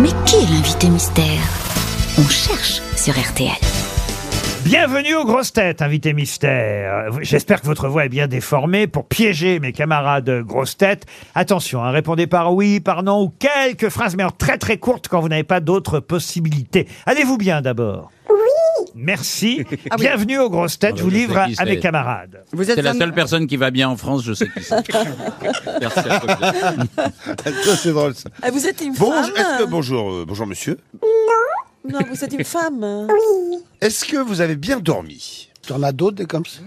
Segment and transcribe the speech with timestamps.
[0.00, 1.24] Mais qui est l'invité mystère?
[2.18, 3.50] On cherche sur RTL.
[4.64, 7.10] Bienvenue aux grosses têtes, invité mystère.
[7.20, 11.06] J'espère que votre voix est bien déformée pour piéger mes camarades grosses têtes.
[11.34, 15.08] Attention, hein, répondez par oui, par non ou quelques phrases, mais en très très courtes
[15.08, 16.86] quand vous n'avez pas d'autres possibilités.
[17.06, 18.12] Allez-vous bien d'abord?
[18.30, 18.36] Oui.
[19.00, 19.64] Merci.
[19.96, 20.94] Bienvenue aux grosses têtes.
[20.94, 21.78] Ah Je vous livre à mes c'est.
[21.78, 22.42] camarades.
[22.52, 24.62] Vous C'est êtes la un- seule personne qui va bien en France, je sais qui
[24.62, 24.74] c'est.
[25.80, 26.36] Merci à toi.
[27.64, 28.28] Ça, c'est drôle, ça.
[28.42, 30.78] Ah, vous êtes une femme est-ce que- bonjour, euh, bonjour monsieur.
[31.88, 33.06] Non, vous êtes une femme.
[33.80, 36.58] Est-ce que vous avez bien dormi Tu en as d'autres des comme ça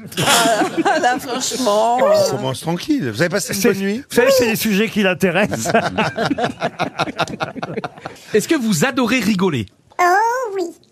[0.86, 2.00] Ah là, franchement.
[2.02, 3.10] euh, On commence tranquille.
[3.12, 5.68] Vous avez passé une C'est- bonne nuit Vous savez, c'est les sujets qui l'intéressent.
[8.34, 9.66] Est-ce que vous adorez rigoler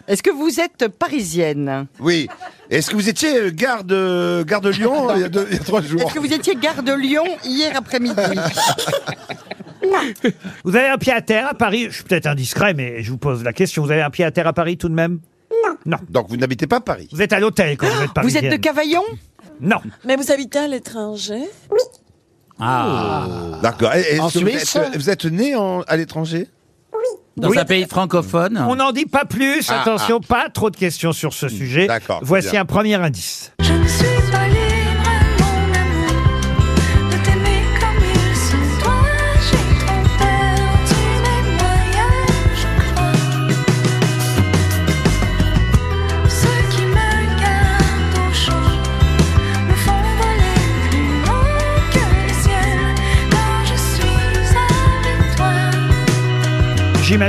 [0.08, 2.28] Est-ce que vous êtes parisienne Oui.
[2.70, 5.60] Est-ce que vous étiez euh, garde, euh, garde Lyon il, y a deux- il y
[5.60, 8.16] a trois jours Est-ce que vous étiez gare de Lyon hier après-midi
[10.64, 13.18] vous avez un pied à terre à Paris Je suis peut-être indiscret, mais je vous
[13.18, 13.84] pose la question.
[13.84, 15.20] Vous avez un pied à terre à Paris tout de même?
[16.10, 17.08] Donc vous n'habitez pas Paris?
[17.12, 19.04] Vous êtes à l'hôtel quand vous êtes Vous parisienne êtes de Cavaillon?
[19.62, 19.78] Non.
[20.06, 21.42] Mais vous habitez à l'étranger?
[22.60, 23.28] Ah,
[23.62, 23.94] D'accord.
[23.96, 26.48] Et- est-ce En que vous Suisse êtes, vous êtes né en- à l'étranger?
[27.40, 27.58] Dans Oui.
[27.60, 29.70] un pays francophone On n'en dit pas plus.
[29.70, 31.88] Ah, Attention, pas trop de questions sur ce sujet.
[31.88, 32.62] D'accord, Voici bien.
[32.62, 33.52] un premier indice.
[33.62, 34.06] Je ne suis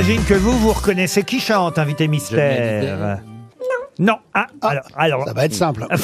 [0.03, 3.19] J'imagine que vous, vous reconnaissez qui chante, invité mystère.
[3.99, 4.17] Non.
[4.33, 5.25] Ah, alors, alors.
[5.27, 5.87] Ça va être simple.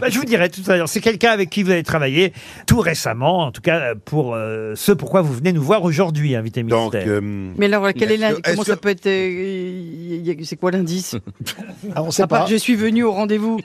[0.00, 0.88] Bah, je vous dirai tout à l'heure.
[0.88, 2.32] C'est quelqu'un avec qui vous avez travaillé
[2.68, 6.62] tout récemment, en tout cas pour euh, ce pourquoi vous venez nous voir aujourd'hui, invité
[6.62, 6.78] mystère.
[6.84, 7.20] Donc, euh,
[7.58, 10.30] Mais alors, quel est Est-ce l'in- que- comment est-ce ça que- peut être euh, y-
[10.40, 11.16] y- C'est quoi l'indice
[11.96, 12.48] Ah, on sait À part, pas.
[12.48, 13.58] je suis venu au rendez-vous.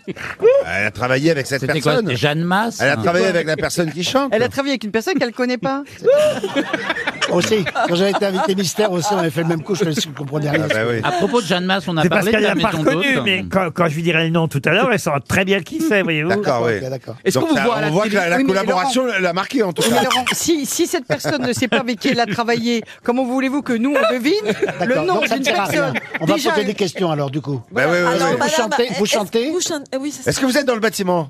[0.66, 2.18] elle a travaillé avec cette C'était quoi personne.
[2.18, 4.32] Jeanne Masse Elle a travaillé avec la personne qui chante.
[4.34, 5.84] Elle a travaillé avec une personne qu'elle connaît pas.
[7.34, 10.16] Aussi, quand j'avais été invité mystère aussi, on avait fait le même coup, je ne
[10.16, 10.66] comprenais rien.
[10.70, 11.02] Ah bah oui.
[11.04, 12.78] À propos de Jeanne Masse, on a C'est parce parlé de qu'elle la l'a pas
[12.78, 13.24] maison reconnu, d'hôte.
[13.26, 15.60] mais quand, quand je lui dirai le nom tout à l'heure, elle saura très bien
[15.62, 16.30] qui c'est, voyez-vous.
[16.30, 16.78] D'accord, oui.
[16.82, 17.16] Ok, d'accord.
[17.26, 19.06] Est-ce qu'on vous voit à la on voit télé que la, la Oui, mais collaboration
[19.20, 20.10] l'a marqué en tout cas.
[20.34, 23.74] Si, si cette personne ne sait pas avec qui elle a travaillé, comment voulez-vous que
[23.74, 25.92] nous on devine le D'accord, nom donc ça ne d'une sert à rien.
[25.94, 27.62] personne On va Déjà, poser des questions alors, du coup.
[27.72, 28.18] Bah oui, oui, Alors, oui.
[28.34, 30.66] vous madame, chantez- vous est-ce que chantez vous chantez- Oui, c'est Est-ce que vous êtes
[30.66, 31.30] dans le bâtiment?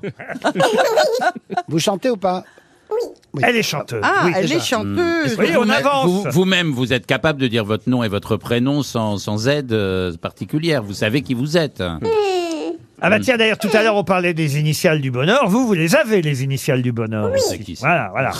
[1.68, 2.44] Vous chantez ou pas?
[3.42, 4.00] Elle est chanteuse.
[4.04, 5.36] Ah, oui, elle est chanteuse.
[5.38, 6.06] Oui, on avance.
[6.06, 9.72] Vous- Vous-même, vous, êtes capable de dire votre nom et votre prénom sans, sans aide
[9.72, 10.82] euh, particulière.
[10.84, 11.82] Vous savez qui vous êtes.
[13.06, 15.46] Ah bah tiens, d'ailleurs, tout à l'heure, on parlait des initiales du bonheur.
[15.48, 17.30] Vous, vous les avez, les initiales du bonheur.
[17.36, 18.30] C'est qui, ça Voilà, voilà.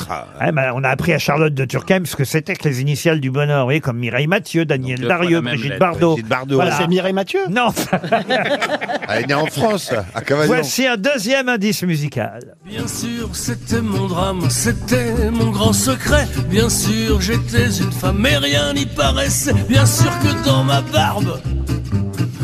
[0.41, 3.21] Ouais, bah, on a appris à Charlotte de Turckheim ce que c'était que les initiales
[3.21, 3.61] du bonheur.
[3.61, 5.81] Vous voyez, comme Mireille Mathieu, Daniel Donc, deux fois Darieux, même Brigitte lettre.
[5.81, 6.11] Bardot.
[6.13, 6.55] Brigitte Bardot.
[6.55, 6.77] Voilà.
[6.79, 7.69] C'est Mireille Mathieu Non,
[9.09, 10.47] Elle est née en France, à Cavaillon.
[10.47, 12.55] voici un deuxième indice musical.
[12.65, 16.27] Bien sûr, c'était mon drame, c'était mon grand secret.
[16.49, 19.53] Bien sûr, j'étais une femme, mais rien n'y paraissait.
[19.69, 21.39] Bien sûr que dans ma barbe,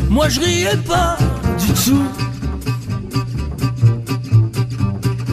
[0.09, 1.17] moi je riais pas
[1.67, 1.93] du.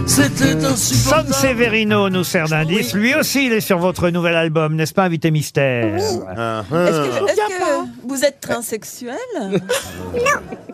[0.07, 1.27] C'était San.
[1.33, 2.93] Severino nous sert d'indice.
[2.95, 6.01] Lui aussi, il est sur votre nouvel album, n'est-ce pas, Invité Mystère?
[6.37, 6.85] Ah, ah.
[6.89, 9.17] Est-ce que, est-ce que vous êtes transsexuel?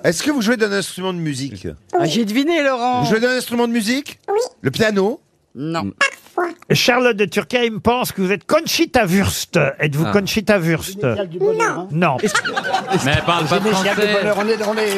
[0.05, 1.67] Est-ce que vous jouez d'un instrument de musique?
[1.99, 3.03] Ah, J'ai deviné, Laurent.
[3.03, 4.19] Vous jouez d'un instrument de musique?
[4.29, 4.39] Oui.
[4.61, 5.21] Le piano?
[5.55, 5.91] Non.
[6.75, 9.59] Charlotte de Turckheim pense que vous êtes Conchita Wurst.
[9.79, 10.12] Êtes-vous Ah.
[10.12, 11.89] Conchita Wurst bonheur, hein.
[11.91, 12.17] Non.
[13.05, 13.91] Mais elle parle pas français.
[13.97, 14.89] bonheur, on est, on est...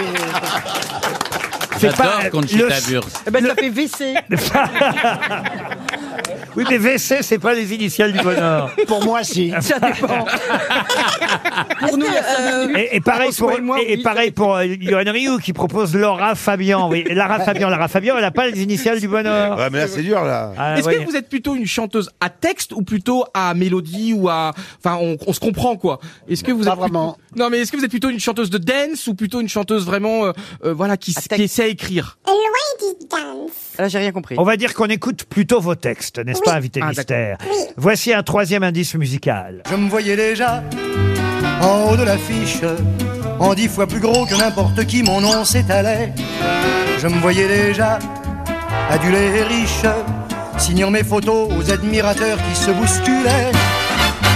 [1.78, 3.22] c'est pas J'adore Conchita le- Wurst.
[3.26, 4.14] Eh ben, ça fait WC.
[6.56, 8.70] Oui, mais WC, c'est pas les initiales du bonheur.
[8.86, 9.52] Pour moi, si.
[9.60, 10.24] Ça dépend.
[11.80, 12.76] Pour nous, a minutes.
[12.78, 16.34] Et, et pareil pour, et moi, et, pareil pour euh, Johan Rioux qui propose Laura
[16.34, 16.88] Fabian.
[16.88, 19.56] Oui, Lara Fabian, Lara Fabian, elle n'a pas les initiales du bonheur.
[19.58, 20.52] Ouais, mais là c'est dur là.
[20.56, 20.94] Ah, Est-ce oui.
[21.04, 24.98] que vous êtes plutôt une chanteuse à texte ou plutôt à mélodie ou à enfin
[25.00, 27.18] on, on se comprend quoi Est-ce que vous Pas êtes plutôt- vraiment.
[27.36, 29.84] Non mais est-ce que vous êtes plutôt une chanteuse de dance ou plutôt une chanteuse
[29.84, 30.32] vraiment euh,
[30.64, 32.18] euh, voilà qui, s- essaie à écrire?
[33.78, 34.36] Là, j'ai rien compris.
[34.38, 37.38] On va dire qu'on écoute plutôt vos textes, n'est-ce pas, invité Ah, mystère
[37.76, 39.62] Voici un troisième indice musical.
[39.70, 40.62] Je me voyais déjà
[41.62, 42.58] en haut de l'affiche,
[43.38, 46.12] en dix fois plus gros que n'importe qui, mon nom s'étalait.
[46.98, 47.98] Je me voyais déjà
[48.90, 49.82] adulé et riche,
[50.58, 53.52] signant mes photos aux admirateurs qui se bousculaient.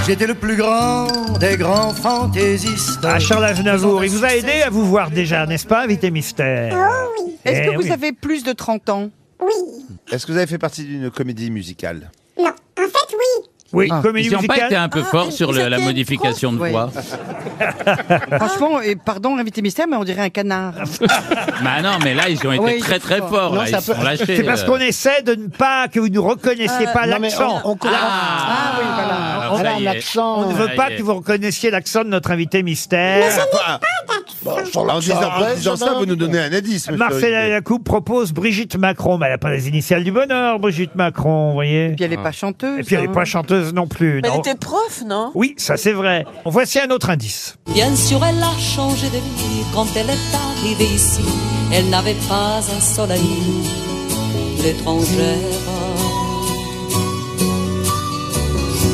[0.07, 1.07] J'étais le plus grand
[1.39, 3.01] des grands fantaisistes.
[3.05, 6.75] Ah, Charles Aznavour, il vous a aidé à vous voir déjà, n'est-ce pas, invité mystère
[7.45, 7.91] Est-ce Eh que vous oui.
[7.93, 9.11] avez plus de 30 ans?
[10.13, 13.47] Est-ce que vous avez fait partie d'une comédie musicale Non, en fait, oui.
[13.73, 14.01] Oui, Ah.
[14.03, 14.67] comédie Ils n'ont pas musicale.
[14.67, 16.91] été un peu Ah, forts sur le- la c'était modification de voix.
[18.39, 20.75] Franchement, et pardon, invité mystère, mais on dirait un canard.
[21.63, 23.29] Bah non, mais là, ils ont été Oui, très très fort.
[23.31, 23.55] forts.
[23.55, 24.25] Non, là, ça ils se peut- sont lâchés.
[24.39, 24.67] C'est parce euh.
[24.67, 27.61] qu'on essaie de ne pas que vous ne reconnaissiez Euh, pas non, mais l'accent.
[27.65, 27.91] on- on comprend.
[27.93, 29.53] Ah oui, voilà.
[29.53, 30.49] on- ça y est.
[30.49, 30.97] ne veut ça y pas est.
[30.97, 33.31] que vous reconnaissiez l'accent de notre invité mystère.
[34.47, 36.87] En disant, en disant ça, vous nous donnez un indice.
[36.87, 37.51] monsieur Marcela Olivier.
[37.51, 39.19] Yacoub propose Brigitte Macron.
[39.19, 41.91] Mais elle n'a pas les initiales du bonheur, Brigitte Macron, vous voyez.
[41.91, 42.81] Puis elle est pas chanteuse.
[42.81, 43.13] Et puis elle n'est hein.
[43.13, 44.21] pas chanteuse non plus.
[44.23, 44.41] Mais elle non.
[44.41, 45.31] était prof, non?
[45.35, 46.25] Oui, ça c'est vrai.
[46.45, 47.57] Voici un autre indice.
[47.73, 51.23] Bien sûr, elle a changé de vie quand elle est arrivée ici.
[51.73, 53.69] Elle n'avait pas un seul ami,
[54.63, 55.37] l'étrangère.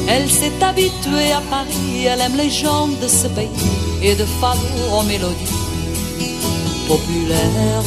[0.09, 4.61] Elle s'est habituée à Paris, elle aime les gens de ce pays et de fado
[4.93, 5.53] en mélodie
[6.87, 7.83] populaire.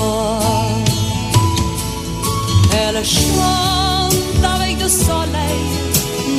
[2.74, 5.63] Elle chante avec du soleil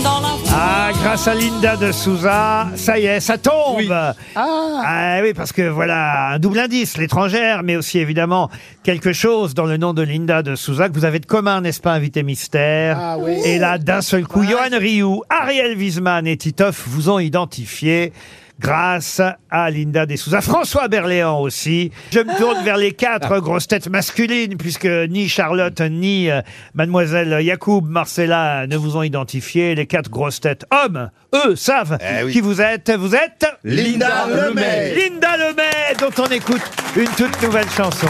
[0.05, 0.53] dans la voix.
[0.53, 3.91] Ah, grâce à Linda de Souza, ça y est, ça tombe.
[4.37, 5.21] Ah.
[5.23, 8.51] oui, parce que voilà, un double indice, l'étrangère, mais aussi évidemment
[8.83, 11.81] quelque chose dans le nom de Linda de Souza que vous avez de commun, n'est-ce
[11.81, 12.99] pas, invité mystère?
[13.01, 13.33] Ah oui.
[13.47, 18.13] Et là, d'un seul coup, Johan Rioux, Ariel Wiesman et Titoff vous ont identifié.
[18.61, 21.91] Grâce à Linda de Souza, François Berléand aussi.
[22.13, 26.43] Je me tourne vers les quatre grosses têtes masculines, puisque ni Charlotte ni euh,
[26.75, 29.75] Mademoiselle Yacoub, Marcella ne vous ont identifié.
[29.75, 32.33] Les quatre grosses têtes hommes, eux, savent Eh oui.
[32.33, 32.91] qui vous êtes.
[32.91, 34.95] Vous êtes Linda Lemay.
[34.95, 36.63] Linda Lemay, dont on écoute
[36.97, 38.09] une toute nouvelle chanson.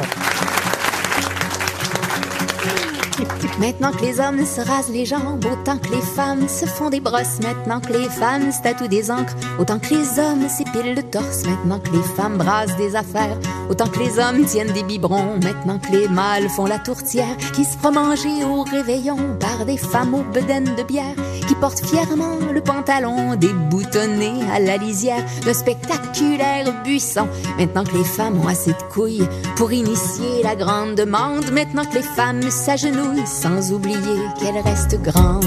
[3.59, 7.01] Maintenant que les hommes se rasent les jambes, autant que les femmes se font des
[7.01, 7.41] brosses.
[7.43, 11.45] Maintenant que les femmes se tatouent des encres, autant que les hommes s'épilent le torse.
[11.45, 13.37] Maintenant que les femmes brassent des affaires,
[13.69, 15.39] autant que les hommes tiennent des biberons.
[15.43, 19.77] Maintenant que les mâles font la tourtière, qui se fera manger au réveillon par des
[19.77, 21.15] femmes aux bedaines de bière,
[21.51, 27.27] qui portent fièrement le pantalon déboutonné à la lisière d'un spectaculaire buisson.
[27.59, 31.95] Maintenant que les femmes ont assez de couilles pour initier la grande demande, maintenant que
[31.95, 35.45] les femmes s'agenouillent sans oublier qu'elles restent grandes.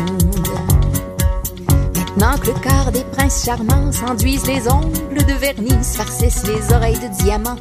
[1.95, 6.75] Maintenant que le quart des princes charmants s'enduisent les ongles de vernis, se farcissent les
[6.75, 7.59] oreilles de diamants.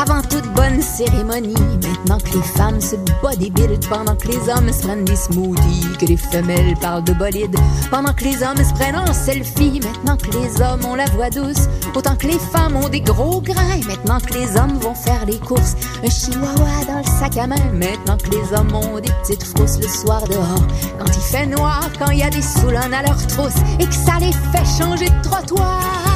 [0.00, 1.52] Avant toute bonne cérémonie,
[1.82, 6.06] maintenant que les femmes se bodybuildent, pendant que les hommes se prennent des smoothies, que
[6.06, 7.54] les femelles parlent de bolide,
[7.90, 11.28] pendant que les hommes se prennent en selfie, maintenant que les hommes ont la voix
[11.28, 15.26] douce, autant que les femmes ont des gros grains, maintenant que les hommes vont faire
[15.26, 19.12] les courses, un chihuahua dans le sac à main, maintenant que les hommes ont des
[19.22, 20.66] petites frousses le soir dehors,
[20.98, 23.94] quand il fait noir, quand il y a des soulons à leur trousse, et que
[23.94, 26.09] ça les fait changer de trottoir.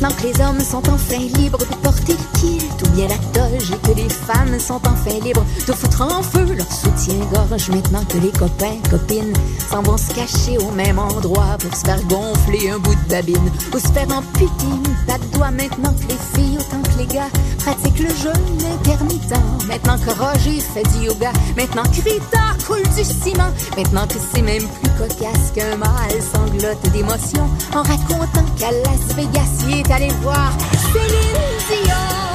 [0.00, 3.78] Maintenant que les hommes sont enfin libres de porter kilt ou bien la toge et
[3.88, 7.68] que les femmes sont enfin libres de foutre en feu leur soutien-gorge.
[7.70, 9.32] Maintenant que les copains, copines
[9.68, 13.50] s'en vont se cacher au même endroit pour se faire gonfler un bout de babine
[13.74, 15.50] ou se faire amputer une de doigt.
[15.50, 17.30] Maintenant que les filles autant les gars
[18.02, 19.34] le jeûne intermittent.
[19.66, 21.32] Maintenant que Roger fait du yoga.
[21.56, 23.50] Maintenant que Rita coule du ciment.
[23.76, 29.64] Maintenant que c'est même plus cocasse qu'un mâle sanglote d'émotion en racontant qu'à Las Vegas,
[29.68, 30.52] il est allé voir
[30.92, 32.27] Céline.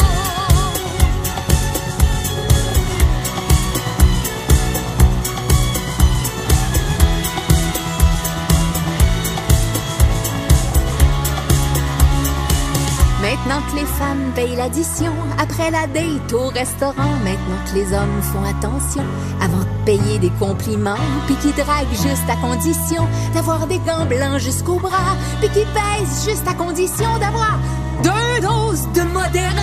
[13.46, 18.22] Maintenant que les femmes payent l'addition après la date au restaurant, maintenant que les hommes
[18.22, 19.04] font attention
[19.42, 20.96] avant de payer des compliments,
[21.26, 26.26] puis qui draguent juste à condition d'avoir des gants blancs jusqu'au bras, puis qui pèsent
[26.26, 27.60] juste à condition d'avoir
[28.02, 29.63] deux doses de Moderna.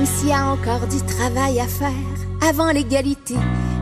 [0.00, 1.90] Même s'il y a encore du travail à faire
[2.40, 3.34] avant l'égalité,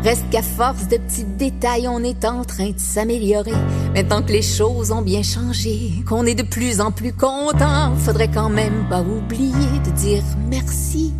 [0.02, 3.52] reste qu'à force de petits détails, on est en train de s'améliorer.
[3.94, 8.32] Maintenant que les choses ont bien changé, qu'on est de plus en plus content, faudrait
[8.32, 11.14] quand même pas oublier de dire merci,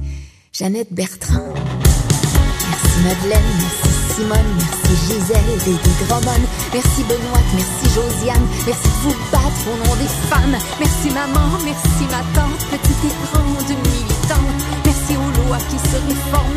[0.53, 1.55] Jeannette Bertrand.
[1.55, 9.17] Merci Madeleine, merci Simone, merci Gisèle, Dédé Drummond, merci Benoît, merci Josiane, merci de vous
[9.31, 14.78] battre au nom des femmes, merci maman, merci ma tante, petit écran de militante,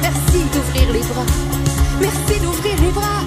[0.02, 1.26] merci d'ouvrir les bras,
[2.00, 3.24] merci d'ouvrir les bras,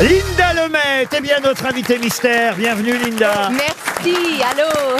[0.00, 2.56] Linda Lemay était bien notre invitée mystère.
[2.56, 3.48] Bienvenue Linda.
[3.52, 4.98] Merci, allô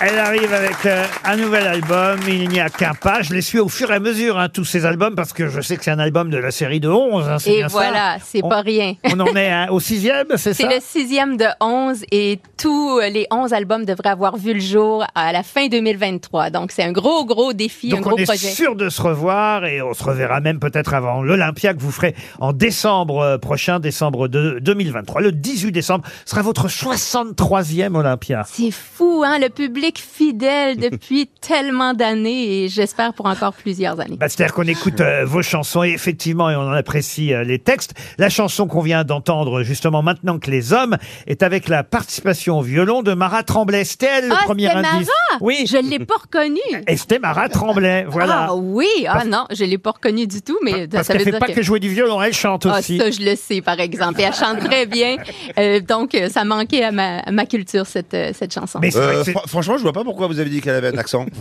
[0.00, 3.22] Elle arrive avec euh, un nouvel album, Il n'y a qu'un pas.
[3.22, 5.60] Je les suis au fur et à mesure, hein, tous ces albums, parce que je
[5.60, 7.28] sais que c'est un album de la série de 11.
[7.28, 8.94] hein, c'est Et bien ça voilà, c'est On- pas rien.
[9.12, 13.00] On en est hein, au sixième, c'est C'est ça le sixième de 11 et tous
[13.00, 16.50] euh, les 11 albums devraient avoir vu le jour à la fin 2023.
[16.50, 18.46] Donc, c'est un gros, gros défi, un Donc gros on est projet.
[18.48, 22.14] sûr de se revoir et on se reverra même peut-être avant l'Olympia que vous ferez
[22.38, 25.20] en décembre euh, prochain, décembre de 2023.
[25.20, 28.44] Le 18 décembre sera votre 63e Olympia.
[28.46, 29.38] C'est fou, hein?
[29.38, 34.16] Le public fidèle depuis tellement d'années et j'espère pour encore plusieurs années.
[34.16, 37.58] Bah, C'est-à-dire qu'on écoute euh, vos chansons et effectivement, et on en apprécie euh, les
[37.58, 37.94] textes.
[38.18, 42.62] La chanson qu'on vient d'entendre justement maintenant que les hommes est avec la participation au
[42.62, 43.84] violon de Marat Tremblay.
[43.84, 44.84] C'était elle le ah, premier indice.
[44.84, 45.38] Marat!
[45.40, 45.64] Oui.
[45.68, 46.60] Je l'ai pas reconnu.
[46.86, 48.46] Et c'était Marat Tremblay, voilà.
[48.50, 51.30] Ah oui, ah non, je l'ai pas reconnu du tout, mais Parce ça veut fait
[51.30, 51.62] dire pas que...
[51.62, 52.98] jouer du violon, elle chante Ah, aussi.
[52.98, 54.20] ça, je le sais, par exemple.
[54.26, 55.16] Elle chante très bien.
[55.58, 58.80] Euh, donc, euh, ça manquait à ma, à ma culture, cette, euh, cette chanson.
[58.82, 61.26] Euh, fr- franchement, je vois pas pourquoi vous avez dit qu'elle avait un accent.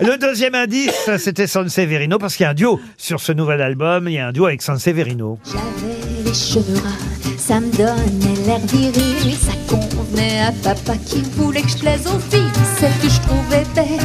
[0.00, 4.08] Le deuxième indice, c'était Sanseverino, parce qu'il y a un duo sur ce nouvel album.
[4.08, 5.38] Il y a un duo avec Sanseverino.
[5.44, 11.62] J'avais les cheveux ras, ça me donnait l'air viril, ça convenait à papa qui voulait
[11.62, 14.00] que je plaise aux filles, celle que je trouvais belle.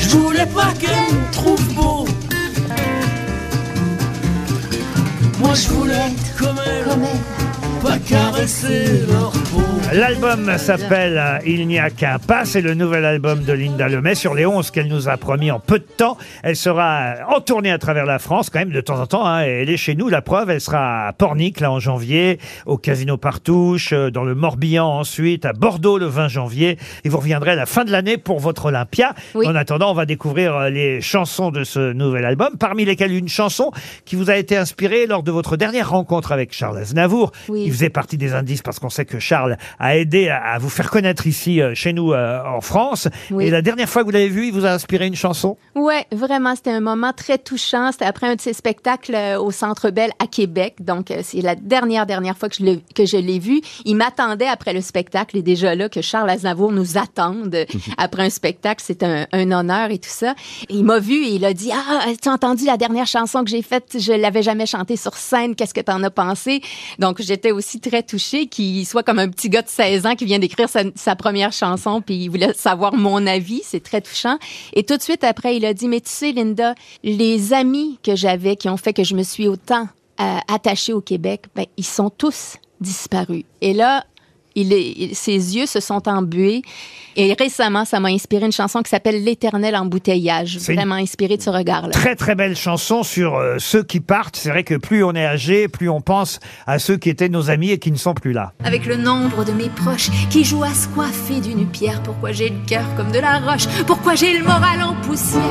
[0.00, 2.04] Je voulais pas qu'elle me trouve beau.
[5.42, 9.81] Moi je voulais être comme elle, Comme elle, pas caresser leur peau.
[9.94, 12.46] L'album s'appelle euh, Il n'y a qu'un pas.
[12.46, 14.14] C'est le nouvel album de Linda Lemay.
[14.14, 17.40] Sur les 11 qu'elle nous a promis en peu de temps, elle sera euh, en
[17.40, 19.26] tournée à travers la France, quand même de temps en temps.
[19.26, 19.40] hein.
[19.40, 20.08] Elle est chez nous.
[20.08, 24.34] La preuve, elle sera à Pornic, là, en janvier, au Casino Partouche, euh, dans le
[24.34, 26.78] Morbihan ensuite, à Bordeaux le 20 janvier.
[27.04, 29.14] Et vous reviendrez à la fin de l'année pour votre Olympia.
[29.46, 33.28] En attendant, on va découvrir euh, les chansons de ce nouvel album, parmi lesquelles une
[33.28, 33.70] chanson
[34.06, 37.32] qui vous a été inspirée lors de votre dernière rencontre avec Charles Aznavour.
[37.50, 37.64] Oui.
[37.66, 40.70] Il faisait partie des indices parce qu'on sait que Charles a aidé à, à vous
[40.70, 43.08] faire connaître ici, euh, chez nous, euh, en France.
[43.32, 43.46] Oui.
[43.46, 45.56] Et la dernière fois que vous l'avez vu, il vous a inspiré une chanson?
[45.74, 47.90] Ouais, vraiment, c'était un moment très touchant.
[47.90, 50.76] C'était après un de ses spectacles euh, au Centre Bell à Québec.
[50.80, 53.60] Donc, c'est la dernière, dernière fois que je l'ai, que je l'ai vu.
[53.84, 57.66] Il m'attendait après le spectacle et déjà là que Charles Aznavour nous attende
[57.98, 58.82] après un spectacle.
[58.86, 60.36] C'est un, un honneur et tout ça.
[60.68, 63.42] Et il m'a vu et il a dit, ah, tu as entendu la dernière chanson
[63.42, 63.96] que j'ai faite?
[63.98, 65.56] Je l'avais jamais chantée sur scène.
[65.56, 66.60] Qu'est-ce que t'en as pensé?
[67.00, 70.24] Donc, j'étais aussi très touchée qu'il soit comme un petit gars de 16 ans qui
[70.24, 73.62] vient d'écrire sa, première chanson puis il voulait savoir mon avis.
[73.64, 74.38] C'est très touchant.
[74.74, 78.16] Et tout de suite après, il a dit, mais tu sais, Linda, les amis que
[78.16, 79.88] j'avais qui ont fait que je me suis autant
[80.20, 83.44] euh, attachée au Québec, ben, ils sont tous disparus.
[83.60, 84.04] Et là,
[84.54, 86.62] il est, il- ses yeux se sont embués.
[87.14, 90.56] Et récemment, ça m'a inspiré une chanson qui s'appelle L'éternel embouteillage.
[90.56, 91.90] Vraiment inspiré de ce regard-là.
[91.90, 94.36] Très très belle chanson sur euh, ceux qui partent.
[94.36, 97.50] C'est vrai que plus on est âgé, plus on pense à ceux qui étaient nos
[97.50, 98.52] amis et qui ne sont plus là.
[98.64, 102.02] avec le nombre de mes proches qui jouent à se coiffer d'une pierre.
[102.02, 103.66] Pourquoi j'ai le cœur comme de la roche?
[103.86, 105.42] Pourquoi j'ai le moral en poussière?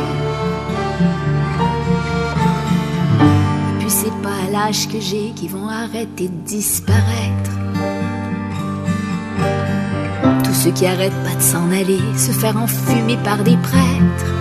[3.69, 7.50] Et puis c'est pas l'âge que j'ai qui vont arrêter de disparaître.
[10.63, 14.31] Ceux qui arrêtent pas de s'en aller, se faire enfumer par des prêtres.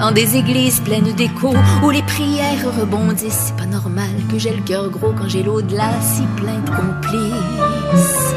[0.00, 4.62] Dans des églises pleines d'échos où les prières rebondissent, c'est pas normal que j'ai le
[4.62, 8.34] cœur gros quand j'ai l'au-delà si plein de complices.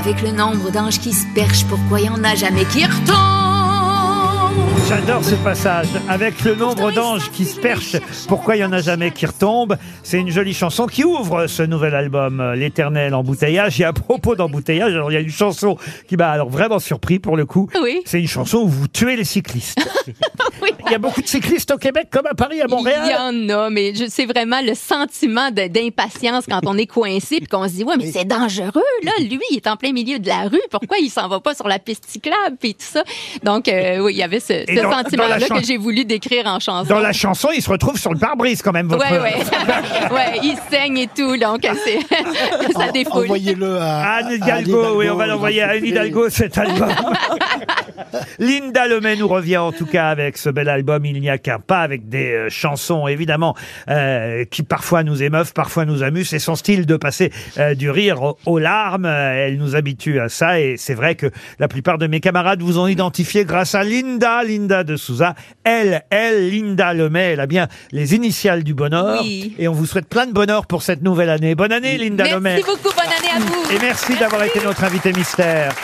[0.00, 3.37] Avec le nombre d'anges qui se perchent, pourquoi y en a jamais qui retombent
[4.86, 5.88] J'adore ce passage.
[6.08, 7.96] Avec le nombre d'anges qui se perchent,
[8.28, 9.76] pourquoi il y en a jamais qui retombent?
[10.02, 13.80] C'est une jolie chanson qui ouvre ce nouvel album, euh, L'éternel embouteillage.
[13.80, 17.18] Et à propos d'embouteillage, alors il y a une chanson qui m'a alors vraiment surpris
[17.18, 17.68] pour le coup.
[17.82, 18.00] Oui.
[18.04, 19.78] C'est une chanson où vous tuez les cyclistes.
[20.88, 23.02] Il y a beaucoup de cyclistes au Québec comme à Paris, à Montréal.
[23.04, 27.46] Il y en a, mais c'est vraiment le sentiment d'impatience quand on est coincé puis
[27.46, 29.12] qu'on se dit, ouais, mais c'est dangereux, là.
[29.20, 30.60] Lui, il est en plein milieu de la rue.
[30.70, 33.02] Pourquoi il s'en va pas sur la piste cyclable puis tout ça?
[33.42, 36.88] Donc, euh, oui, il y avait ce, sentiment-là que j'ai voulu décrire en chanson.
[36.88, 38.88] Dans la chanson, il se retrouve sur le pare-brise quand même.
[38.88, 39.10] Votre...
[39.10, 39.34] Ouais, ouais.
[40.14, 41.62] ouais, il saigne et tout, donc
[42.76, 43.24] ça défoule.
[43.24, 46.88] Envoyez-le à, Anne Hidalgo, oui, on va l'envoyer à Anne Hidalgo cet album.
[48.38, 51.58] Linda Lemay nous revient en tout cas avec ce bel album Il n'y a qu'un
[51.58, 53.54] pas, avec des euh, chansons évidemment
[53.88, 56.28] euh, qui parfois nous émeuvent, parfois nous amusent.
[56.28, 59.06] C'est son style de passer euh, du rire aux, aux larmes.
[59.06, 61.26] Elle nous habitue à ça et c'est vrai que
[61.58, 65.34] la plupart de mes camarades vous ont identifié grâce à Linda, Linda de Souza.
[65.64, 69.22] Elle, elle, Linda Lemay, elle a bien les initiales du bonheur.
[69.22, 69.54] Oui.
[69.58, 71.54] Et on vous souhaite plein de bonheur pour cette nouvelle année.
[71.54, 72.56] Bonne année Linda Lemay.
[72.56, 73.76] Merci beaucoup, bonne année à vous.
[73.76, 75.74] Et merci, d'avoir été notre invité mystère.